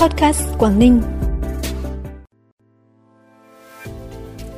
Podcast 0.00 0.42
Quảng 0.58 0.78
Ninh. 0.78 1.00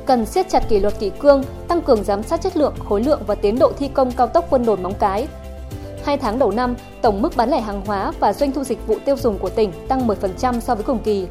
Cần 0.05 0.25
siết 0.25 0.49
chặt 0.49 0.63
kỷ 0.69 0.79
luật 0.79 0.99
kỷ 0.99 1.09
cương, 1.09 1.43
tăng 1.67 1.81
cường 1.81 2.03
giám 2.03 2.23
sát 2.23 2.41
chất 2.41 2.57
lượng, 2.57 2.73
khối 2.89 3.03
lượng 3.03 3.21
và 3.27 3.35
tiến 3.35 3.59
độ 3.59 3.71
thi 3.77 3.89
công 3.93 4.11
cao 4.11 4.27
tốc 4.27 4.49
Vân 4.49 4.65
Đồn 4.65 4.83
Móng 4.83 4.93
Cái. 4.99 5.27
Hai 6.05 6.17
tháng 6.17 6.39
đầu 6.39 6.51
năm, 6.51 6.75
tổng 7.01 7.21
mức 7.21 7.35
bán 7.35 7.49
lẻ 7.49 7.61
hàng 7.61 7.85
hóa 7.85 8.11
và 8.19 8.33
doanh 8.33 8.51
thu 8.51 8.63
dịch 8.63 8.87
vụ 8.87 8.95
tiêu 9.05 9.17
dùng 9.17 9.37
của 9.37 9.49
tỉnh 9.49 9.71
tăng 9.87 10.07
10% 10.07 10.59
so 10.59 10.75
với 10.75 10.83
cùng 10.83 10.99
kỳ. 10.99 11.27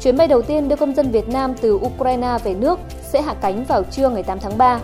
Chuyến 0.00 0.16
bay 0.16 0.28
đầu 0.28 0.42
tiên 0.42 0.68
đưa 0.68 0.76
công 0.76 0.94
dân 0.94 1.10
Việt 1.10 1.28
Nam 1.28 1.54
từ 1.60 1.74
Ukraine 1.74 2.38
về 2.44 2.54
nước 2.54 2.78
sẽ 3.02 3.22
hạ 3.22 3.34
cánh 3.40 3.64
vào 3.64 3.82
trưa 3.82 4.08
ngày 4.08 4.22
8 4.22 4.38
tháng 4.40 4.58
3. 4.58 4.80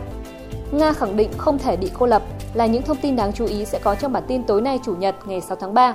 Nga 0.72 0.92
khẳng 0.92 1.16
định 1.16 1.30
không 1.38 1.58
thể 1.58 1.77
bị 1.77 1.90
cô 1.98 2.06
lập 2.06 2.22
là 2.54 2.66
những 2.66 2.82
thông 2.82 2.96
tin 2.96 3.16
đáng 3.16 3.32
chú 3.32 3.46
ý 3.46 3.64
sẽ 3.64 3.79
có 3.79 3.95
trong 3.95 4.12
bản 4.12 4.22
tin 4.29 4.42
tối 4.42 4.62
nay 4.62 4.79
Chủ 4.84 4.95
nhật 4.95 5.14
ngày 5.27 5.40
6 5.40 5.56
tháng 5.56 5.74
3. 5.74 5.95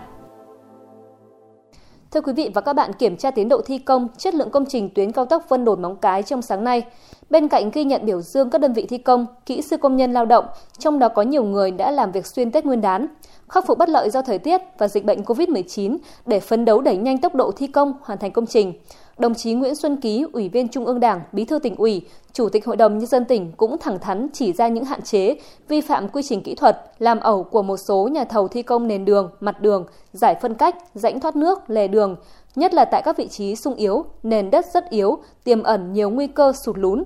Thưa 2.16 2.21
quý 2.21 2.34
vị 2.34 2.52
và 2.54 2.61
các 2.61 2.73
bạn, 2.73 2.93
kiểm 2.93 3.17
tra 3.17 3.31
tiến 3.31 3.49
độ 3.49 3.62
thi 3.62 3.77
công, 3.77 4.08
chất 4.17 4.35
lượng 4.35 4.49
công 4.49 4.66
trình 4.66 4.90
tuyến 4.90 5.12
cao 5.12 5.26
tốc 5.26 5.45
Vân 5.49 5.66
Đồn 5.66 5.81
Móng 5.81 5.95
Cái 5.95 6.23
trong 6.23 6.41
sáng 6.41 6.63
nay. 6.63 6.84
Bên 7.30 7.48
cạnh 7.48 7.70
ghi 7.73 7.84
nhận 7.84 8.05
biểu 8.05 8.21
dương 8.21 8.49
các 8.49 8.62
đơn 8.62 8.73
vị 8.73 8.85
thi 8.90 8.98
công, 8.98 9.26
kỹ 9.45 9.62
sư 9.62 9.77
công 9.77 9.98
nhân 9.98 10.13
lao 10.13 10.26
động, 10.26 10.45
trong 10.77 10.99
đó 10.99 11.09
có 11.09 11.21
nhiều 11.21 11.43
người 11.43 11.71
đã 11.71 11.91
làm 11.91 12.12
việc 12.12 12.26
xuyên 12.26 12.52
Tết 12.52 12.66
Nguyên 12.66 12.81
đán, 12.81 13.07
khắc 13.49 13.67
phục 13.67 13.77
bất 13.77 13.90
lợi 13.90 14.09
do 14.09 14.21
thời 14.21 14.38
tiết 14.38 14.62
và 14.77 14.88
dịch 14.88 15.05
bệnh 15.05 15.21
COVID-19 15.21 15.98
để 16.26 16.40
phấn 16.40 16.66
đấu 16.66 16.81
đẩy 16.81 16.98
nhanh 16.98 17.17
tốc 17.17 17.35
độ 17.35 17.52
thi 17.52 17.67
công, 17.67 17.93
hoàn 18.02 18.20
thành 18.20 18.32
công 18.32 18.45
trình 18.45 18.73
đồng 19.18 19.36
chí 19.36 19.54
Nguyễn 19.54 19.76
Xuân 19.76 19.98
Ký, 19.98 20.26
Ủy 20.34 20.50
viên 20.50 20.68
Trung 20.68 20.86
ương 20.86 21.00
Đảng, 21.00 21.22
Bí 21.32 21.46
thư 21.46 21.60
tỉnh 21.60 21.76
ủy, 21.76 22.02
Chủ 22.34 22.50
tịch 22.50 22.66
Hội 22.66 22.76
đồng 22.76 22.98
Nhân 22.98 23.08
dân 23.08 23.26
tỉnh 23.26 23.52
cũng 23.58 23.78
thẳng 23.78 24.00
thắn 24.00 24.28
chỉ 24.34 24.54
ra 24.54 24.68
những 24.68 24.86
hạn 24.86 25.02
chế, 25.02 25.36
vi 25.68 25.82
phạm 25.82 26.10
quy 26.10 26.24
trình 26.24 26.44
kỹ 26.44 26.55
thuật, 26.55 26.91
làm 27.00 27.20
ẩu 27.20 27.44
của 27.44 27.62
một 27.62 27.78
số 27.78 28.08
nhà 28.08 28.24
thầu 28.24 28.48
thi 28.48 28.62
công 28.62 28.88
nền 28.88 29.05
đường, 29.05 29.32
mặt 29.40 29.62
đường, 29.62 29.86
giải 30.14 30.36
phân 30.41 30.55
cách, 30.55 30.76
rãnh 30.94 31.20
thoát 31.20 31.36
nước, 31.36 31.70
lề 31.70 31.88
đường, 31.88 32.16
nhất 32.55 32.74
là 32.74 32.86
tại 32.86 33.02
các 33.05 33.18
vị 33.18 33.28
trí 33.28 33.55
sung 33.55 33.76
yếu, 33.76 34.05
nền 34.24 34.52
đất 34.52 34.66
rất 34.74 34.90
yếu, 34.90 35.18
tiềm 35.44 35.63
ẩn 35.63 35.94
nhiều 35.94 36.10
nguy 36.10 36.27
cơ 36.27 36.54
sụt 36.54 36.77
lún. 36.77 37.04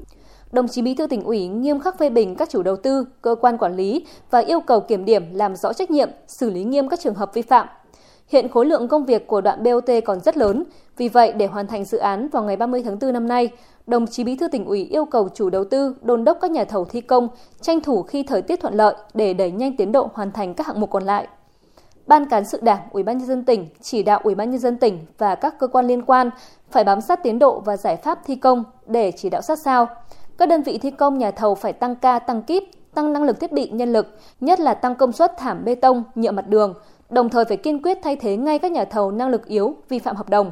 Đồng 0.52 0.68
chí 0.68 0.82
Bí 0.82 0.96
thư 0.96 1.08
tỉnh 1.08 1.23
ủy 1.23 1.48
nghiêm 1.48 1.80
khắc 1.80 1.98
phê 1.98 2.10
bình 2.10 2.36
các 2.36 2.50
chủ 2.50 2.64
đầu 2.64 2.76
tư, 2.76 3.06
cơ 3.22 3.36
quan 3.42 3.58
quản 3.58 3.76
lý 3.76 4.06
và 4.32 4.40
yêu 4.40 4.60
cầu 4.60 4.80
kiểm 4.80 5.06
điểm 5.06 5.23
làm 5.34 5.56
rõ 5.56 5.73
trách 5.73 5.92
nhiệm, 5.92 6.10
xử 6.28 6.50
lý 6.50 6.64
nghiêm 6.64 6.90
các 6.90 7.00
trường 7.00 7.16
hợp 7.16 7.34
vi 7.34 7.42
phạm. 7.42 7.68
Hiện 8.30 8.50
khối 8.50 8.66
lượng 8.66 8.88
công 8.88 9.06
việc 9.06 9.28
của 9.28 9.42
đoạn 9.42 9.64
BOT 9.64 9.90
còn 10.06 10.20
rất 10.20 10.38
lớn, 10.38 10.64
vì 10.98 11.10
vậy 11.10 11.34
để 11.34 11.48
hoàn 11.48 11.68
thành 11.68 11.86
dự 11.86 11.98
án 11.98 12.28
vào 12.28 12.44
ngày 12.44 12.58
30 12.58 12.84
tháng 12.84 13.00
4 13.00 13.14
năm 13.14 13.28
nay, 13.28 13.50
đồng 13.88 14.08
chí 14.08 14.24
Bí 14.24 14.36
thư 14.36 14.48
tỉnh 14.48 14.66
ủy 14.66 14.84
yêu 14.84 15.06
cầu 15.06 15.30
chủ 15.30 15.50
đầu 15.50 15.64
tư 15.64 15.96
đôn 16.02 16.24
đốc 16.24 16.38
các 16.42 16.52
nhà 16.52 16.64
thầu 16.64 16.86
thi 16.86 17.02
công 17.02 17.28
tranh 17.62 17.82
thủ 17.82 18.04
khi 18.04 18.24
thời 18.24 18.42
tiết 18.42 18.60
thuận 18.60 18.74
lợi 18.74 18.96
để 19.14 19.34
đẩy 19.34 19.52
nhanh 19.52 19.76
tiến 19.78 19.92
độ 19.92 20.10
hoàn 20.14 20.32
thành 20.32 20.54
các 20.54 20.68
hạng 20.68 20.80
mục 20.80 20.90
còn 20.90 21.04
lại. 21.04 21.28
Ban 22.08 22.30
cán 22.30 22.46
sự 22.46 22.60
Đảng, 22.62 22.80
Ủy 22.92 23.04
ban 23.04 23.18
nhân 23.18 23.28
dân 23.28 23.46
tỉnh 23.46 23.68
chỉ 23.82 24.04
đạo 24.04 24.20
Ủy 24.24 24.36
ban 24.36 24.52
nhân 24.52 24.60
dân 24.60 24.78
tỉnh 24.78 25.00
và 25.18 25.36
các 25.36 25.60
cơ 25.60 25.68
quan 25.68 25.88
liên 25.88 26.02
quan 26.02 26.30
phải 26.72 26.84
bám 26.84 27.02
sát 27.02 27.24
tiến 27.24 27.40
độ 27.40 27.60
và 27.60 27.78
giải 27.78 27.96
pháp 27.96 28.20
thi 28.26 28.36
công 28.36 28.64
để 28.88 29.12
chỉ 29.12 29.30
đạo 29.30 29.42
sát 29.42 29.60
sao. 29.60 29.88
Các 30.38 30.50
đơn 30.50 30.64
vị 30.64 30.78
thi 30.78 30.92
công 30.92 31.18
nhà 31.18 31.32
thầu 31.32 31.56
phải 31.56 31.74
tăng 31.74 31.96
ca, 31.96 32.20
tăng 32.20 32.42
kíp, 32.42 32.64
tăng 32.94 33.14
năng 33.14 33.24
lực 33.24 33.40
thiết 33.40 33.52
bị, 33.52 33.70
nhân 33.70 33.94
lực, 33.94 34.08
nhất 34.40 34.60
là 34.60 34.74
tăng 34.74 34.96
công 34.96 35.12
suất 35.12 35.38
thảm 35.38 35.66
bê 35.66 35.76
tông, 35.76 36.04
nhựa 36.16 36.32
mặt 36.32 36.48
đường, 36.48 36.74
đồng 37.10 37.30
thời 37.30 37.46
phải 37.46 37.58
kiên 37.58 37.82
quyết 37.82 37.98
thay 38.04 38.16
thế 38.16 38.38
ngay 38.38 38.60
các 38.60 38.72
nhà 38.72 38.86
thầu 38.86 39.12
năng 39.12 39.30
lực 39.30 39.46
yếu 39.46 39.76
vi 39.90 40.00
phạm 40.00 40.16
hợp 40.16 40.30
đồng. 40.30 40.52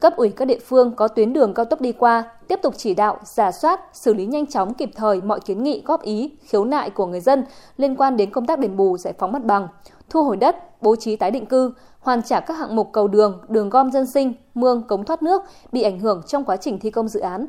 Cấp 0.00 0.16
ủy 0.16 0.30
các 0.30 0.44
địa 0.44 0.58
phương 0.58 0.94
có 0.96 1.08
tuyến 1.08 1.32
đường 1.32 1.54
cao 1.54 1.64
tốc 1.64 1.80
đi 1.80 1.92
qua 1.92 2.24
tiếp 2.48 2.58
tục 2.62 2.74
chỉ 2.76 2.94
đạo, 2.94 3.18
giả 3.24 3.52
soát, 3.52 3.80
xử 3.92 4.14
lý 4.14 4.26
nhanh 4.26 4.46
chóng 4.46 4.74
kịp 4.74 4.90
thời 4.94 5.20
mọi 5.20 5.40
kiến 5.40 5.62
nghị 5.62 5.82
góp 5.86 6.02
ý, 6.02 6.36
khiếu 6.42 6.64
nại 6.64 6.90
của 6.90 7.06
người 7.06 7.20
dân 7.20 7.44
liên 7.76 7.96
quan 7.96 8.16
đến 8.16 8.30
công 8.30 8.46
tác 8.46 8.58
đền 8.58 8.76
bù 8.76 8.96
giải 8.96 9.14
phóng 9.18 9.32
mặt 9.32 9.44
bằng, 9.44 9.68
thu 10.10 10.24
hồi 10.24 10.36
đất, 10.36 10.82
bố 10.82 10.96
trí 10.96 11.16
tái 11.16 11.30
định 11.30 11.46
cư, 11.46 11.72
hoàn 12.00 12.22
trả 12.22 12.40
các 12.40 12.58
hạng 12.58 12.76
mục 12.76 12.88
cầu 12.92 13.08
đường, 13.08 13.40
đường 13.48 13.70
gom 13.70 13.90
dân 13.90 14.06
sinh, 14.06 14.34
mương, 14.54 14.82
cống 14.82 15.04
thoát 15.04 15.22
nước 15.22 15.42
bị 15.72 15.82
ảnh 15.82 15.98
hưởng 16.00 16.22
trong 16.26 16.44
quá 16.44 16.56
trình 16.56 16.78
thi 16.78 16.90
công 16.90 17.08
dự 17.08 17.20
án. 17.20 17.46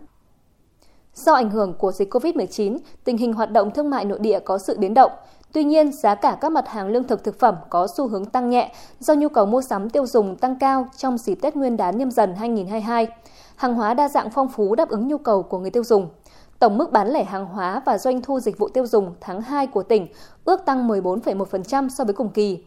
Do 1.13 1.33
ảnh 1.33 1.49
hưởng 1.49 1.73
của 1.73 1.91
dịch 1.91 2.13
COVID-19, 2.13 2.77
tình 3.03 3.17
hình 3.17 3.33
hoạt 3.33 3.51
động 3.51 3.71
thương 3.71 3.89
mại 3.89 4.05
nội 4.05 4.19
địa 4.19 4.39
có 4.39 4.57
sự 4.57 4.77
biến 4.79 4.93
động. 4.93 5.11
Tuy 5.53 5.63
nhiên, 5.63 5.91
giá 5.91 6.15
cả 6.15 6.37
các 6.41 6.51
mặt 6.51 6.67
hàng 6.67 6.87
lương 6.87 7.07
thực 7.07 7.23
thực 7.23 7.39
phẩm 7.39 7.55
có 7.69 7.87
xu 7.87 8.07
hướng 8.07 8.25
tăng 8.25 8.49
nhẹ 8.49 8.73
do 8.99 9.13
nhu 9.13 9.29
cầu 9.29 9.45
mua 9.45 9.61
sắm 9.61 9.89
tiêu 9.89 10.05
dùng 10.05 10.35
tăng 10.35 10.59
cao 10.59 10.87
trong 10.97 11.17
dịp 11.17 11.35
Tết 11.35 11.55
Nguyên 11.55 11.77
đán 11.77 11.97
nhâm 11.97 12.11
dần 12.11 12.35
2022. 12.35 13.07
Hàng 13.55 13.73
hóa 13.73 13.93
đa 13.93 14.09
dạng 14.09 14.29
phong 14.29 14.47
phú 14.47 14.75
đáp 14.75 14.89
ứng 14.89 15.07
nhu 15.07 15.17
cầu 15.17 15.43
của 15.43 15.59
người 15.59 15.69
tiêu 15.69 15.83
dùng. 15.83 16.09
Tổng 16.59 16.77
mức 16.77 16.91
bán 16.91 17.07
lẻ 17.07 17.23
hàng 17.23 17.45
hóa 17.45 17.81
và 17.85 17.97
doanh 17.97 18.21
thu 18.21 18.39
dịch 18.39 18.57
vụ 18.57 18.69
tiêu 18.69 18.85
dùng 18.85 19.13
tháng 19.21 19.41
2 19.41 19.67
của 19.67 19.83
tỉnh 19.83 20.07
ước 20.45 20.65
tăng 20.65 20.87
14,1% 20.87 21.89
so 21.89 22.03
với 22.03 22.13
cùng 22.13 22.29
kỳ. 22.29 22.63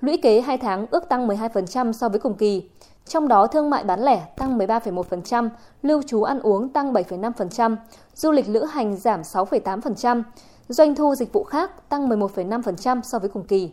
Lũy 0.00 0.16
kế 0.16 0.40
2 0.40 0.58
tháng 0.58 0.86
ước 0.90 1.08
tăng 1.08 1.28
12% 1.28 1.92
so 1.92 2.08
với 2.08 2.20
cùng 2.20 2.34
kỳ. 2.34 2.70
Trong 3.06 3.28
đó 3.28 3.46
thương 3.46 3.70
mại 3.70 3.84
bán 3.84 4.00
lẻ 4.00 4.22
tăng 4.36 4.58
13,1%, 4.58 5.48
lưu 5.82 6.02
trú 6.02 6.22
ăn 6.22 6.40
uống 6.40 6.68
tăng 6.68 6.92
7,5%, 6.92 7.76
du 8.14 8.30
lịch 8.30 8.48
lữ 8.48 8.64
hành 8.64 8.96
giảm 8.96 9.22
6,8%, 9.22 10.22
doanh 10.72 10.94
thu 10.94 11.14
dịch 11.14 11.32
vụ 11.32 11.44
khác 11.44 11.88
tăng 11.88 12.08
11,5% 12.08 13.02
so 13.02 13.18
với 13.18 13.28
cùng 13.28 13.44
kỳ. 13.44 13.70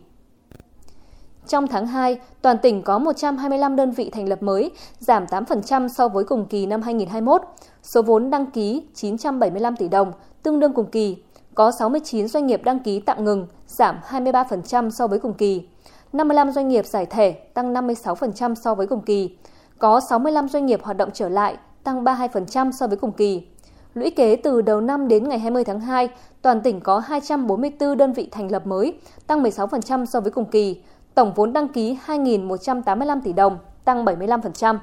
Trong 1.46 1.66
tháng 1.66 1.86
2, 1.86 2.20
toàn 2.42 2.58
tỉnh 2.58 2.82
có 2.82 2.98
125 2.98 3.76
đơn 3.76 3.90
vị 3.90 4.10
thành 4.10 4.28
lập 4.28 4.42
mới, 4.42 4.70
giảm 4.98 5.24
8% 5.24 5.88
so 5.88 6.08
với 6.08 6.24
cùng 6.24 6.46
kỳ 6.46 6.66
năm 6.66 6.82
2021. 6.82 7.42
Số 7.82 8.02
vốn 8.02 8.30
đăng 8.30 8.50
ký 8.50 8.82
975 8.94 9.76
tỷ 9.76 9.88
đồng, 9.88 10.12
tương 10.42 10.60
đương 10.60 10.72
cùng 10.72 10.86
kỳ. 10.86 11.16
Có 11.54 11.70
69 11.70 12.28
doanh 12.28 12.46
nghiệp 12.46 12.60
đăng 12.64 12.78
ký 12.78 13.00
tạm 13.00 13.24
ngừng, 13.24 13.46
giảm 13.66 13.96
23% 14.08 14.90
so 14.90 15.06
với 15.06 15.18
cùng 15.18 15.34
kỳ. 15.34 15.68
55 16.12 16.52
doanh 16.52 16.68
nghiệp 16.68 16.86
giải 16.86 17.06
thể, 17.06 17.32
tăng 17.32 17.74
56% 17.74 18.54
so 18.54 18.74
với 18.74 18.86
cùng 18.86 19.00
kỳ. 19.00 19.38
Có 19.78 20.00
65 20.00 20.48
doanh 20.48 20.66
nghiệp 20.66 20.80
hoạt 20.82 20.96
động 20.96 21.10
trở 21.12 21.28
lại, 21.28 21.56
tăng 21.84 22.04
32% 22.04 22.72
so 22.72 22.86
với 22.86 22.96
cùng 22.96 23.12
kỳ. 23.12 23.46
Lũy 23.94 24.10
kế 24.10 24.36
từ 24.36 24.62
đầu 24.62 24.80
năm 24.80 25.08
đến 25.08 25.28
ngày 25.28 25.38
20 25.38 25.64
tháng 25.64 25.80
2, 25.80 26.08
toàn 26.42 26.60
tỉnh 26.60 26.80
có 26.80 26.98
244 26.98 27.96
đơn 27.96 28.12
vị 28.12 28.28
thành 28.30 28.50
lập 28.50 28.66
mới, 28.66 28.94
tăng 29.26 29.42
16% 29.42 30.04
so 30.06 30.20
với 30.20 30.30
cùng 30.30 30.44
kỳ. 30.44 30.82
Tổng 31.14 31.32
vốn 31.34 31.52
đăng 31.52 31.68
ký 31.68 31.98
2.185 32.06 33.20
tỷ 33.24 33.32
đồng, 33.32 33.58
tăng 33.84 34.04
75%. 34.04 34.78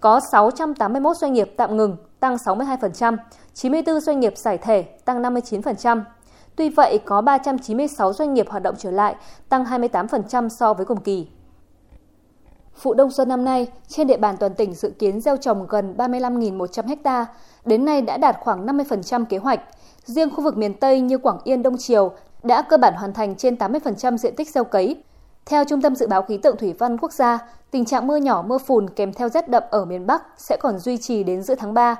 Có 0.00 0.20
681 0.20 1.16
doanh 1.16 1.32
nghiệp 1.32 1.54
tạm 1.56 1.76
ngừng, 1.76 1.96
tăng 2.20 2.36
62%, 2.36 3.16
94 3.54 4.00
doanh 4.00 4.20
nghiệp 4.20 4.36
giải 4.36 4.58
thể, 4.58 4.82
tăng 4.82 5.22
59%. 5.22 6.02
Tuy 6.56 6.68
vậy, 6.68 6.98
có 7.04 7.20
396 7.20 8.12
doanh 8.12 8.34
nghiệp 8.34 8.46
hoạt 8.48 8.62
động 8.62 8.74
trở 8.78 8.90
lại, 8.90 9.14
tăng 9.48 9.64
28% 9.64 10.48
so 10.48 10.74
với 10.74 10.86
cùng 10.86 11.00
kỳ. 11.00 11.28
Vụ 12.82 12.94
đông 12.94 13.10
xuân 13.10 13.28
năm 13.28 13.44
nay, 13.44 13.66
trên 13.88 14.06
địa 14.06 14.16
bàn 14.16 14.36
toàn 14.36 14.54
tỉnh 14.54 14.74
dự 14.74 14.90
kiến 14.98 15.20
gieo 15.20 15.36
trồng 15.36 15.66
gần 15.68 15.94
35.100 15.96 16.96
ha, 17.04 17.26
đến 17.64 17.84
nay 17.84 18.02
đã 18.02 18.16
đạt 18.16 18.36
khoảng 18.40 18.66
50% 18.66 19.24
kế 19.24 19.38
hoạch. 19.38 19.60
Riêng 20.04 20.30
khu 20.30 20.44
vực 20.44 20.56
miền 20.56 20.74
Tây 20.74 21.00
như 21.00 21.18
Quảng 21.18 21.38
Yên, 21.44 21.62
Đông 21.62 21.78
Triều 21.78 22.12
đã 22.42 22.62
cơ 22.62 22.76
bản 22.76 22.94
hoàn 22.94 23.12
thành 23.12 23.34
trên 23.34 23.54
80% 23.54 24.16
diện 24.16 24.34
tích 24.36 24.50
gieo 24.50 24.64
cấy. 24.64 25.02
Theo 25.46 25.64
Trung 25.64 25.82
tâm 25.82 25.96
Dự 25.96 26.06
báo 26.06 26.22
Khí 26.22 26.36
tượng 26.36 26.56
Thủy 26.56 26.74
văn 26.78 26.98
Quốc 26.98 27.12
gia, 27.12 27.38
tình 27.70 27.84
trạng 27.84 28.06
mưa 28.06 28.16
nhỏ 28.16 28.44
mưa 28.46 28.58
phùn 28.58 28.90
kèm 28.90 29.12
theo 29.12 29.28
rét 29.28 29.48
đậm 29.48 29.62
ở 29.70 29.84
miền 29.84 30.06
Bắc 30.06 30.22
sẽ 30.36 30.56
còn 30.60 30.78
duy 30.78 30.96
trì 30.96 31.24
đến 31.24 31.42
giữa 31.42 31.54
tháng 31.54 31.74
3. 31.74 31.96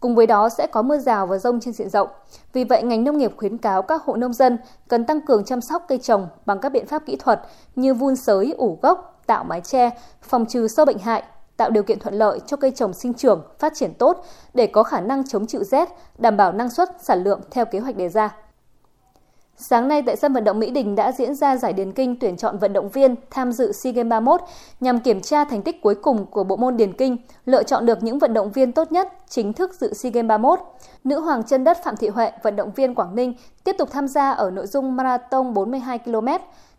Cùng 0.00 0.14
với 0.14 0.26
đó 0.26 0.48
sẽ 0.48 0.66
có 0.66 0.82
mưa 0.82 0.98
rào 0.98 1.26
và 1.26 1.38
rông 1.38 1.60
trên 1.60 1.74
diện 1.74 1.90
rộng. 1.90 2.08
Vì 2.52 2.64
vậy, 2.64 2.82
ngành 2.82 3.04
nông 3.04 3.18
nghiệp 3.18 3.32
khuyến 3.36 3.58
cáo 3.58 3.82
các 3.82 4.02
hộ 4.04 4.16
nông 4.16 4.32
dân 4.32 4.58
cần 4.88 5.04
tăng 5.04 5.20
cường 5.20 5.44
chăm 5.44 5.60
sóc 5.60 5.84
cây 5.88 5.98
trồng 5.98 6.28
bằng 6.46 6.58
các 6.60 6.72
biện 6.72 6.86
pháp 6.86 7.06
kỹ 7.06 7.16
thuật 7.16 7.40
như 7.76 7.94
vun 7.94 8.16
sới, 8.16 8.54
ủ 8.58 8.78
gốc, 8.82 9.19
tạo 9.26 9.44
mái 9.44 9.60
che, 9.60 9.90
phòng 10.22 10.46
trừ 10.46 10.68
sâu 10.68 10.86
bệnh 10.86 10.98
hại, 10.98 11.22
tạo 11.56 11.70
điều 11.70 11.82
kiện 11.82 11.98
thuận 11.98 12.14
lợi 12.14 12.40
cho 12.46 12.56
cây 12.56 12.70
trồng 12.70 12.92
sinh 12.92 13.14
trưởng, 13.14 13.42
phát 13.58 13.72
triển 13.74 13.94
tốt 13.94 14.24
để 14.54 14.66
có 14.66 14.82
khả 14.82 15.00
năng 15.00 15.28
chống 15.28 15.46
chịu 15.46 15.64
rét, 15.64 15.88
đảm 16.18 16.36
bảo 16.36 16.52
năng 16.52 16.70
suất, 16.70 16.88
sản 17.02 17.24
lượng 17.24 17.40
theo 17.50 17.64
kế 17.64 17.78
hoạch 17.78 17.96
đề 17.96 18.08
ra. 18.08 18.34
Sáng 19.62 19.88
nay 19.88 20.02
tại 20.06 20.16
sân 20.16 20.32
vận 20.32 20.44
động 20.44 20.58
Mỹ 20.58 20.70
Đình 20.70 20.94
đã 20.94 21.12
diễn 21.12 21.34
ra 21.34 21.56
giải 21.56 21.72
điền 21.72 21.92
kinh 21.92 22.18
tuyển 22.18 22.36
chọn 22.36 22.58
vận 22.58 22.72
động 22.72 22.88
viên 22.88 23.14
tham 23.30 23.52
dự 23.52 23.72
SEA 23.72 23.92
Games 23.92 24.10
31 24.10 24.40
nhằm 24.80 25.00
kiểm 25.00 25.20
tra 25.20 25.44
thành 25.44 25.62
tích 25.62 25.82
cuối 25.82 25.94
cùng 25.94 26.26
của 26.26 26.44
bộ 26.44 26.56
môn 26.56 26.76
điền 26.76 26.92
kinh, 26.92 27.16
lựa 27.44 27.62
chọn 27.62 27.86
được 27.86 28.02
những 28.02 28.18
vận 28.18 28.34
động 28.34 28.52
viên 28.52 28.72
tốt 28.72 28.92
nhất 28.92 29.08
chính 29.28 29.52
thức 29.52 29.74
dự 29.74 29.94
SEA 29.94 30.10
Games 30.10 30.28
31. 30.28 30.58
Nữ 31.04 31.20
hoàng 31.20 31.42
chân 31.42 31.64
đất 31.64 31.78
Phạm 31.84 31.96
Thị 31.96 32.08
Huệ, 32.08 32.32
vận 32.42 32.56
động 32.56 32.70
viên 32.76 32.94
Quảng 32.94 33.14
Ninh, 33.14 33.34
tiếp 33.64 33.76
tục 33.78 33.88
tham 33.92 34.08
gia 34.08 34.30
ở 34.30 34.50
nội 34.50 34.66
dung 34.66 34.96
marathon 34.96 35.54
42 35.54 35.98
km. 35.98 36.28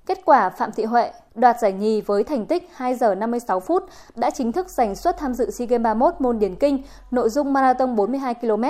Kết 0.06 0.22
quả 0.26 0.50
Phạm 0.50 0.72
Thị 0.72 0.84
Huệ 0.84 1.12
đoạt 1.36 1.60
giải 1.60 1.74
nhì 1.74 2.02
với 2.02 2.24
thành 2.24 2.46
tích 2.46 2.70
2 2.76 2.96
giờ 2.96 3.16
56 3.16 3.60
phút 3.60 3.84
đã 4.16 4.30
chính 4.30 4.52
thức 4.52 4.70
giành 4.70 4.96
suất 4.96 5.18
tham 5.18 5.34
dự 5.34 5.52
SEA 5.52 5.66
Games 5.68 5.84
31 5.84 6.14
môn 6.20 6.40
điền 6.40 6.56
kinh, 6.56 6.84
nội 7.12 7.30
dung 7.30 7.54
marathon 7.54 7.96
42 7.96 8.34
km. 8.34 8.64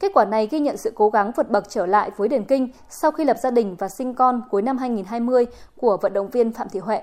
Kết 0.00 0.12
quả 0.14 0.24
này 0.24 0.48
ghi 0.50 0.60
nhận 0.60 0.76
sự 0.76 0.92
cố 0.94 1.10
gắng 1.10 1.32
vượt 1.36 1.50
bậc 1.50 1.68
trở 1.68 1.86
lại 1.86 2.10
với 2.16 2.28
điền 2.28 2.44
kinh 2.44 2.68
sau 2.88 3.10
khi 3.10 3.24
lập 3.24 3.36
gia 3.42 3.50
đình 3.50 3.76
và 3.78 3.88
sinh 3.88 4.14
con 4.14 4.42
cuối 4.50 4.62
năm 4.62 4.78
2020 4.78 5.46
của 5.76 5.98
vận 6.02 6.12
động 6.12 6.30
viên 6.30 6.52
Phạm 6.52 6.68
Thị 6.68 6.80
Huệ. 6.80 7.02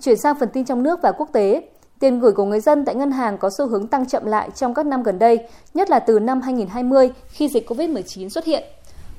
Chuyển 0.00 0.16
sang 0.16 0.36
phần 0.40 0.48
tin 0.48 0.64
trong 0.64 0.82
nước 0.82 1.02
và 1.02 1.12
quốc 1.12 1.28
tế, 1.32 1.62
tiền 2.00 2.20
gửi 2.20 2.32
của 2.32 2.44
người 2.44 2.60
dân 2.60 2.84
tại 2.84 2.94
ngân 2.94 3.10
hàng 3.10 3.38
có 3.38 3.50
xu 3.58 3.66
hướng 3.66 3.86
tăng 3.86 4.06
chậm 4.06 4.24
lại 4.24 4.50
trong 4.54 4.74
các 4.74 4.86
năm 4.86 5.02
gần 5.02 5.18
đây, 5.18 5.48
nhất 5.74 5.90
là 5.90 5.98
từ 5.98 6.18
năm 6.18 6.40
2020 6.40 7.10
khi 7.28 7.48
dịch 7.48 7.70
COVID-19 7.70 8.28
xuất 8.28 8.44
hiện. 8.44 8.64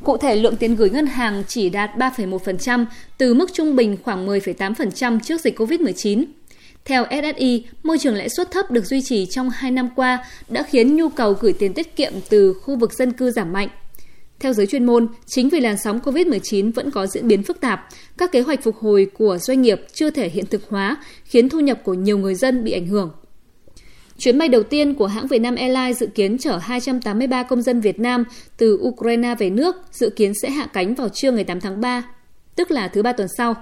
Cụ 0.04 0.18
thể, 0.18 0.36
lượng 0.36 0.56
tiền 0.56 0.76
gửi 0.76 0.90
ngân 0.90 1.06
hàng 1.06 1.44
chỉ 1.48 1.70
đạt 1.70 1.90
3,1% 1.98 2.86
từ 3.18 3.34
mức 3.34 3.54
trung 3.54 3.76
bình 3.76 3.98
khoảng 4.04 4.28
10,8% 4.28 5.20
trước 5.20 5.42
dịch 5.42 5.60
COVID-19. 5.60 6.26
Theo 6.86 7.06
SSI, 7.10 7.66
môi 7.84 7.98
trường 7.98 8.16
lãi 8.16 8.30
suất 8.30 8.52
thấp 8.52 8.72
được 8.72 8.86
duy 8.86 9.02
trì 9.02 9.26
trong 9.26 9.50
2 9.50 9.72
năm 9.72 9.90
qua 9.96 10.26
đã 10.50 10.64
khiến 10.64 10.96
nhu 10.96 11.10
cầu 11.10 11.34
gửi 11.40 11.54
tiền 11.54 11.74
tiết 11.74 11.96
kiệm 11.96 12.14
từ 12.30 12.54
khu 12.54 12.76
vực 12.76 12.94
dân 12.94 13.12
cư 13.12 13.32
giảm 13.32 13.54
mạnh. 13.54 13.68
Theo 14.40 14.54
giới 14.54 14.68
chuyên 14.68 14.86
môn, 14.86 15.08
chính 15.26 15.50
vì 15.50 15.60
làn 15.60 15.78
sóng 15.78 16.00
COVID-19 16.00 16.72
vẫn 16.72 16.92
có 16.92 17.08
diễn 17.08 17.28
biến 17.28 17.44
phức 17.44 17.62
tạp, 17.62 17.88
các 18.18 18.32
kế 18.32 18.42
hoạch 18.42 18.64
phục 18.64 18.76
hồi 18.78 19.08
của 19.18 19.38
doanh 19.38 19.62
nghiệp 19.62 19.82
chưa 19.94 20.10
thể 20.10 20.30
hiện 20.30 20.46
thực 20.46 20.70
hóa, 20.70 20.98
khiến 21.24 21.50
thu 21.50 21.60
nhập 21.60 21.80
của 21.84 21.94
nhiều 21.94 22.18
người 22.18 22.36
dân 22.36 22.64
bị 22.64 22.72
ảnh 22.72 22.88
hưởng. 22.88 23.12
Chuyến 24.18 24.38
bay 24.38 24.50
đầu 24.50 24.64
tiên 24.64 24.94
của 24.94 25.08
hãng 25.08 25.28
Vietnam 25.28 25.56
Airlines 25.56 26.00
dự 26.00 26.08
kiến 26.08 26.38
chở 26.38 26.58
283 26.58 27.44
công 27.44 27.62
dân 27.62 27.82
Việt 27.82 28.00
Nam 28.00 28.24
từ 28.58 28.80
Ukraine 28.82 29.36
về 29.36 29.50
nước, 29.50 29.76
dự 29.92 30.10
kiến 30.10 30.34
sẽ 30.42 30.50
hạ 30.50 30.68
cánh 30.74 30.96
vào 30.96 31.10
trưa 31.10 31.32
ngày 31.32 31.44
8 31.44 31.60
tháng 31.60 31.82
3, 31.82 32.04
tức 32.56 32.72
là 32.72 32.88
thứ 32.88 33.04
ba 33.04 33.14
tuần 33.14 33.28
sau. 33.38 33.56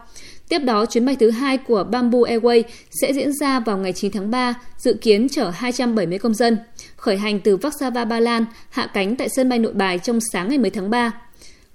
Tiếp 0.50 0.60
đó, 0.60 0.86
chuyến 0.86 1.06
bay 1.06 1.16
thứ 1.16 1.30
hai 1.30 1.58
của 1.58 1.84
Bamboo 1.92 2.20
Airways 2.20 2.64
sẽ 3.02 3.14
diễn 3.14 3.34
ra 3.34 3.60
vào 3.60 3.78
ngày 3.78 3.94
9 3.94 4.12
tháng 4.12 4.32
3, 4.32 4.54
dự 4.78 4.94
kiến 4.94 5.28
chở 5.30 5.50
270 5.50 6.20
công 6.20 6.34
dân, 6.34 6.58
khởi 6.96 7.18
hành 7.18 7.40
từ 7.40 7.58
Warsaw, 7.58 8.08
Ba 8.08 8.20
Lan, 8.20 8.46
hạ 8.70 8.88
cánh 8.94 9.16
tại 9.16 9.30
sân 9.30 9.50
bay 9.50 9.60
nội 9.60 9.74
bài 9.74 10.00
trong 10.00 10.20
sáng 10.34 10.50
ngày 10.50 10.58
10 10.58 10.70
tháng 10.70 10.90
3. 10.90 11.12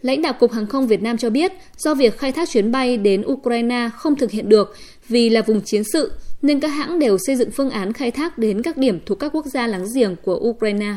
Lãnh 0.02 0.22
đạo 0.22 0.32
Cục 0.32 0.52
Hàng 0.52 0.66
không 0.66 0.86
Việt 0.86 1.02
Nam 1.02 1.18
cho 1.18 1.30
biết, 1.30 1.52
do 1.76 1.94
việc 1.94 2.18
khai 2.18 2.32
thác 2.32 2.48
chuyến 2.48 2.72
bay 2.72 2.96
đến 2.96 3.22
Ukraine 3.26 3.90
không 3.96 4.16
thực 4.16 4.30
hiện 4.30 4.48
được 4.48 4.76
vì 5.08 5.28
là 5.28 5.42
vùng 5.42 5.60
chiến 5.60 5.82
sự, 5.92 6.12
nên 6.42 6.60
các 6.60 6.68
hãng 6.68 6.98
đều 6.98 7.18
xây 7.26 7.36
dựng 7.36 7.50
phương 7.50 7.70
án 7.70 7.92
khai 7.92 8.10
thác 8.10 8.38
đến 8.38 8.62
các 8.62 8.76
điểm 8.76 9.00
thuộc 9.06 9.18
các 9.18 9.32
quốc 9.34 9.46
gia 9.46 9.66
láng 9.66 9.86
giềng 9.94 10.16
của 10.16 10.34
Ukraine. 10.36 10.94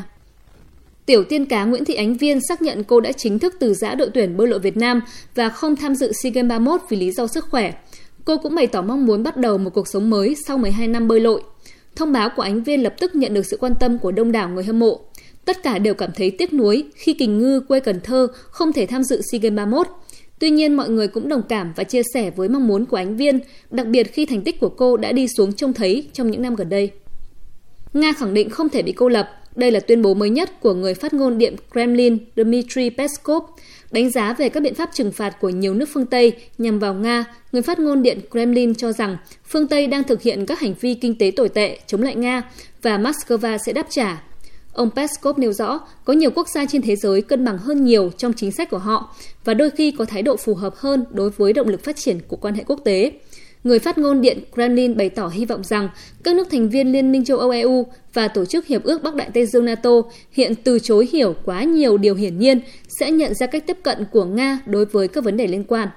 Tiểu 1.06 1.24
tiên 1.24 1.46
cá 1.46 1.64
Nguyễn 1.64 1.84
Thị 1.84 1.94
Ánh 1.94 2.16
Viên 2.16 2.40
xác 2.48 2.62
nhận 2.62 2.84
cô 2.84 3.00
đã 3.00 3.12
chính 3.12 3.38
thức 3.38 3.54
từ 3.58 3.74
giã 3.74 3.94
đội 3.94 4.10
tuyển 4.14 4.36
bơi 4.36 4.48
lội 4.48 4.58
Việt 4.58 4.76
Nam 4.76 5.00
và 5.34 5.48
không 5.48 5.76
tham 5.76 5.94
dự 5.94 6.12
SEA 6.22 6.32
Games 6.32 6.48
31 6.48 6.80
vì 6.88 6.96
lý 6.96 7.10
do 7.10 7.26
sức 7.26 7.44
khỏe. 7.50 7.72
Cô 8.24 8.36
cũng 8.36 8.54
bày 8.54 8.66
tỏ 8.66 8.82
mong 8.82 9.06
muốn 9.06 9.22
bắt 9.22 9.36
đầu 9.36 9.58
một 9.58 9.70
cuộc 9.74 9.88
sống 9.88 10.10
mới 10.10 10.36
sau 10.46 10.58
12 10.58 10.88
năm 10.88 11.08
bơi 11.08 11.20
lội. 11.20 11.42
Thông 11.96 12.12
báo 12.12 12.30
của 12.36 12.42
Ánh 12.42 12.62
Viên 12.62 12.82
lập 12.82 12.94
tức 13.00 13.14
nhận 13.14 13.34
được 13.34 13.46
sự 13.46 13.56
quan 13.56 13.72
tâm 13.80 13.98
của 13.98 14.12
đông 14.12 14.32
đảo 14.32 14.48
người 14.48 14.64
hâm 14.64 14.78
mộ. 14.78 15.00
Tất 15.44 15.62
cả 15.62 15.78
đều 15.78 15.94
cảm 15.94 16.10
thấy 16.16 16.30
tiếc 16.30 16.52
nuối 16.52 16.84
khi 16.94 17.14
Kình 17.14 17.38
Ngư 17.38 17.60
quê 17.60 17.80
Cần 17.80 18.00
Thơ 18.00 18.28
không 18.50 18.72
thể 18.72 18.86
tham 18.86 19.04
dự 19.04 19.20
SEA 19.32 19.38
Games 19.38 19.56
31. 19.56 19.86
Tuy 20.44 20.50
nhiên, 20.50 20.74
mọi 20.74 20.88
người 20.88 21.08
cũng 21.08 21.28
đồng 21.28 21.42
cảm 21.48 21.72
và 21.76 21.84
chia 21.84 22.02
sẻ 22.14 22.30
với 22.30 22.48
mong 22.48 22.66
muốn 22.66 22.86
của 22.86 22.96
Ánh 22.96 23.16
Viên, 23.16 23.40
đặc 23.70 23.86
biệt 23.86 24.12
khi 24.12 24.26
thành 24.26 24.42
tích 24.42 24.60
của 24.60 24.68
cô 24.68 24.96
đã 24.96 25.12
đi 25.12 25.26
xuống 25.36 25.52
trông 25.52 25.72
thấy 25.72 26.08
trong 26.12 26.30
những 26.30 26.42
năm 26.42 26.54
gần 26.54 26.68
đây. 26.68 26.90
Nga 27.92 28.12
khẳng 28.12 28.34
định 28.34 28.50
không 28.50 28.68
thể 28.68 28.82
bị 28.82 28.92
cô 28.92 29.08
lập. 29.08 29.30
Đây 29.56 29.70
là 29.70 29.80
tuyên 29.80 30.02
bố 30.02 30.14
mới 30.14 30.30
nhất 30.30 30.60
của 30.60 30.74
người 30.74 30.94
phát 30.94 31.14
ngôn 31.14 31.38
Điện 31.38 31.56
Kremlin 31.72 32.18
Dmitry 32.36 32.90
Peskov. 32.90 33.44
Đánh 33.90 34.10
giá 34.10 34.32
về 34.32 34.48
các 34.48 34.62
biện 34.62 34.74
pháp 34.74 34.90
trừng 34.94 35.12
phạt 35.12 35.40
của 35.40 35.48
nhiều 35.48 35.74
nước 35.74 35.88
phương 35.92 36.06
Tây 36.06 36.32
nhằm 36.58 36.78
vào 36.78 36.94
Nga, 36.94 37.24
người 37.52 37.62
phát 37.62 37.78
ngôn 37.78 38.02
Điện 38.02 38.20
Kremlin 38.30 38.74
cho 38.74 38.92
rằng 38.92 39.16
phương 39.44 39.68
Tây 39.68 39.86
đang 39.86 40.04
thực 40.04 40.22
hiện 40.22 40.46
các 40.46 40.60
hành 40.60 40.74
vi 40.80 40.94
kinh 40.94 41.18
tế 41.18 41.30
tồi 41.36 41.48
tệ 41.48 41.78
chống 41.86 42.02
lại 42.02 42.14
Nga 42.14 42.42
và 42.82 42.98
Moscow 42.98 43.58
sẽ 43.66 43.72
đáp 43.72 43.86
trả 43.90 44.22
Ông 44.74 44.90
Peskov 44.90 45.38
nêu 45.38 45.52
rõ, 45.52 45.80
có 46.04 46.12
nhiều 46.12 46.30
quốc 46.34 46.48
gia 46.48 46.66
trên 46.66 46.82
thế 46.82 46.96
giới 46.96 47.22
cân 47.22 47.44
bằng 47.44 47.58
hơn 47.58 47.84
nhiều 47.84 48.10
trong 48.16 48.32
chính 48.32 48.52
sách 48.52 48.70
của 48.70 48.78
họ 48.78 49.14
và 49.44 49.54
đôi 49.54 49.70
khi 49.70 49.90
có 49.90 50.04
thái 50.04 50.22
độ 50.22 50.36
phù 50.36 50.54
hợp 50.54 50.74
hơn 50.76 51.04
đối 51.10 51.30
với 51.30 51.52
động 51.52 51.68
lực 51.68 51.84
phát 51.84 51.96
triển 51.96 52.18
của 52.28 52.36
quan 52.36 52.54
hệ 52.54 52.64
quốc 52.66 52.80
tế. 52.84 53.12
Người 53.64 53.78
phát 53.78 53.98
ngôn 53.98 54.20
Điện 54.20 54.38
Kremlin 54.54 54.96
bày 54.96 55.08
tỏ 55.08 55.28
hy 55.28 55.44
vọng 55.44 55.64
rằng 55.64 55.88
các 56.24 56.36
nước 56.36 56.46
thành 56.50 56.68
viên 56.68 56.92
Liên 56.92 57.12
minh 57.12 57.24
châu 57.24 57.38
Âu 57.38 57.50
EU 57.50 57.86
và 58.12 58.28
Tổ 58.28 58.44
chức 58.44 58.66
Hiệp 58.66 58.84
ước 58.84 59.02
Bắc 59.02 59.14
Đại 59.14 59.30
Tây 59.34 59.46
Dương 59.46 59.64
NATO 59.64 59.90
hiện 60.30 60.54
từ 60.64 60.78
chối 60.78 61.08
hiểu 61.12 61.34
quá 61.44 61.62
nhiều 61.62 61.96
điều 61.96 62.14
hiển 62.14 62.38
nhiên 62.38 62.60
sẽ 63.00 63.10
nhận 63.10 63.34
ra 63.34 63.46
cách 63.46 63.66
tiếp 63.66 63.76
cận 63.82 64.04
của 64.12 64.24
Nga 64.24 64.58
đối 64.66 64.84
với 64.84 65.08
các 65.08 65.24
vấn 65.24 65.36
đề 65.36 65.46
liên 65.46 65.64
quan. 65.64 65.88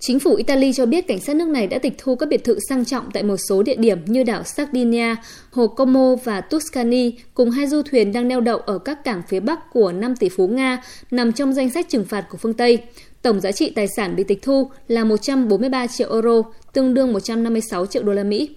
Chính 0.00 0.20
phủ 0.20 0.34
Italy 0.34 0.72
cho 0.72 0.86
biết 0.86 1.08
cảnh 1.08 1.20
sát 1.20 1.36
nước 1.36 1.48
này 1.48 1.66
đã 1.66 1.78
tịch 1.78 1.92
thu 1.98 2.16
các 2.16 2.28
biệt 2.28 2.44
thự 2.44 2.58
sang 2.68 2.84
trọng 2.84 3.10
tại 3.12 3.22
một 3.22 3.36
số 3.48 3.62
địa 3.62 3.76
điểm 3.76 3.98
như 4.04 4.22
đảo 4.22 4.42
Sardinia, 4.44 5.14
hồ 5.50 5.66
Como 5.66 6.14
và 6.24 6.40
Tuscany 6.40 7.12
cùng 7.34 7.50
hai 7.50 7.66
du 7.66 7.82
thuyền 7.82 8.12
đang 8.12 8.28
neo 8.28 8.40
đậu 8.40 8.58
ở 8.58 8.78
các 8.78 9.04
cảng 9.04 9.22
phía 9.28 9.40
bắc 9.40 9.72
của 9.72 9.92
5 9.92 10.16
tỷ 10.16 10.28
phú 10.28 10.48
Nga 10.48 10.82
nằm 11.10 11.32
trong 11.32 11.52
danh 11.52 11.70
sách 11.70 11.88
trừng 11.88 12.04
phạt 12.04 12.24
của 12.30 12.38
phương 12.38 12.54
Tây. 12.54 12.78
Tổng 13.22 13.40
giá 13.40 13.52
trị 13.52 13.70
tài 13.70 13.86
sản 13.96 14.16
bị 14.16 14.24
tịch 14.24 14.42
thu 14.42 14.70
là 14.88 15.04
143 15.04 15.86
triệu 15.86 16.12
euro, 16.12 16.42
tương 16.72 16.94
đương 16.94 17.12
156 17.12 17.86
triệu 17.86 18.02
đô 18.02 18.12
la 18.12 18.22
Mỹ. 18.22 18.48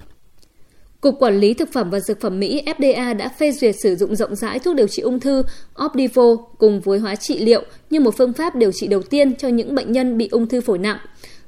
Cục 1.02 1.20
Quản 1.20 1.40
lý 1.40 1.54
Thực 1.54 1.72
phẩm 1.74 1.90
và 1.90 2.00
Dược 2.00 2.22
phẩm 2.22 2.40
Mỹ 2.40 2.64
FDA 2.66 3.18
đã 3.18 3.30
phê 3.30 3.52
duyệt 3.52 3.76
sử 3.84 3.96
dụng 3.96 4.16
rộng 4.16 4.36
rãi 4.36 4.60
thuốc 4.60 4.76
điều 4.76 4.88
trị 4.88 5.02
ung 5.02 5.20
thư 5.20 5.44
Opdivo 5.86 6.36
cùng 6.58 6.82
với 6.82 7.00
hóa 7.00 7.16
trị 7.16 7.40
liệu 7.40 7.64
như 7.90 8.00
một 8.00 8.18
phương 8.18 8.34
pháp 8.34 8.56
điều 8.56 8.72
trị 8.72 8.88
đầu 8.88 9.02
tiên 9.02 9.36
cho 9.36 9.48
những 9.48 9.76
bệnh 9.76 9.92
nhân 9.92 10.18
bị 10.18 10.28
ung 10.32 10.48
thư 10.48 10.62
phổi 10.62 10.78
nặng. 10.78 10.98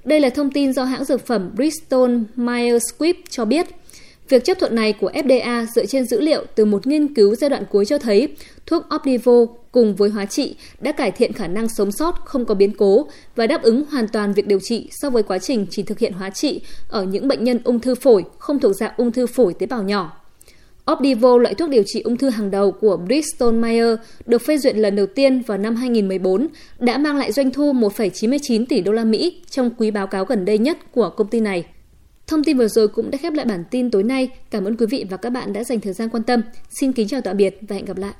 Đây 0.03 0.19
là 0.19 0.29
thông 0.29 0.51
tin 0.51 0.73
do 0.73 0.83
hãng 0.83 1.03
dược 1.03 1.25
phẩm 1.25 1.51
Bristol 1.55 2.17
Myers 2.35 2.83
Squibb 2.93 3.19
cho 3.29 3.45
biết. 3.45 3.67
Việc 4.33 4.43
chấp 4.43 4.59
thuận 4.59 4.75
này 4.75 4.93
của 4.93 5.11
FDA 5.11 5.65
dựa 5.65 5.85
trên 5.85 6.05
dữ 6.05 6.21
liệu 6.21 6.45
từ 6.55 6.65
một 6.65 6.87
nghiên 6.87 7.13
cứu 7.13 7.35
giai 7.35 7.49
đoạn 7.49 7.63
cuối 7.71 7.85
cho 7.85 7.97
thấy 7.97 8.27
thuốc 8.65 8.83
Opdivo 8.95 9.45
cùng 9.71 9.95
với 9.95 10.09
hóa 10.09 10.25
trị 10.25 10.55
đã 10.79 10.91
cải 10.91 11.11
thiện 11.11 11.33
khả 11.33 11.47
năng 11.47 11.67
sống 11.69 11.91
sót 11.91 12.15
không 12.25 12.45
có 12.45 12.55
biến 12.55 12.71
cố 12.77 13.07
và 13.35 13.47
đáp 13.47 13.63
ứng 13.63 13.83
hoàn 13.91 14.07
toàn 14.07 14.33
việc 14.33 14.47
điều 14.47 14.59
trị 14.59 14.87
so 14.91 15.09
với 15.09 15.23
quá 15.23 15.39
trình 15.39 15.65
chỉ 15.69 15.83
thực 15.83 15.99
hiện 15.99 16.13
hóa 16.13 16.29
trị 16.29 16.61
ở 16.89 17.03
những 17.03 17.27
bệnh 17.27 17.43
nhân 17.43 17.59
ung 17.63 17.79
thư 17.79 17.95
phổi 17.95 18.23
không 18.37 18.59
thuộc 18.59 18.75
dạng 18.75 18.93
ung 18.97 19.11
thư 19.11 19.27
phổi 19.27 19.53
tế 19.53 19.65
bào 19.65 19.83
nhỏ. 19.83 20.21
Opdivo, 20.91 21.37
loại 21.37 21.53
thuốc 21.55 21.69
điều 21.69 21.83
trị 21.85 22.01
ung 22.01 22.17
thư 22.17 22.29
hàng 22.29 22.51
đầu 22.51 22.71
của 22.71 22.97
Bristol 22.97 23.53
Myers, 23.53 23.99
được 24.25 24.41
phê 24.41 24.57
duyệt 24.57 24.75
lần 24.75 24.95
đầu 24.95 25.05
tiên 25.05 25.41
vào 25.41 25.57
năm 25.57 25.75
2014, 25.75 26.47
đã 26.79 26.97
mang 26.97 27.17
lại 27.17 27.31
doanh 27.31 27.51
thu 27.51 27.73
1,99 27.73 28.65
tỷ 28.69 28.81
đô 28.81 28.91
la 28.91 29.03
Mỹ 29.03 29.41
trong 29.49 29.69
quý 29.77 29.91
báo 29.91 30.07
cáo 30.07 30.25
gần 30.25 30.45
đây 30.45 30.57
nhất 30.57 30.77
của 30.91 31.09
công 31.09 31.27
ty 31.27 31.39
này. 31.39 31.65
Thông 32.33 32.43
tin 32.43 32.57
vừa 32.57 32.67
rồi 32.67 32.87
cũng 32.87 33.11
đã 33.11 33.17
khép 33.17 33.33
lại 33.33 33.45
bản 33.45 33.63
tin 33.71 33.91
tối 33.91 34.03
nay. 34.03 34.29
Cảm 34.51 34.65
ơn 34.65 34.77
quý 34.77 34.85
vị 34.89 35.05
và 35.09 35.17
các 35.17 35.29
bạn 35.29 35.53
đã 35.53 35.63
dành 35.63 35.79
thời 35.79 35.93
gian 35.93 36.09
quan 36.09 36.23
tâm. 36.23 36.41
Xin 36.69 36.91
kính 36.91 37.07
chào 37.07 37.21
tạm 37.21 37.37
biệt 37.37 37.59
và 37.61 37.75
hẹn 37.75 37.85
gặp 37.85 37.97
lại. 37.97 38.11